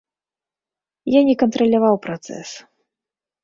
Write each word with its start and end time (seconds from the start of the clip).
Я 1.19 1.23
не 1.29 1.35
кантраляваў 1.45 1.95
працэс. 2.09 2.59